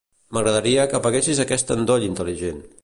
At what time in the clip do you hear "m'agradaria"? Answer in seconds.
0.37-0.87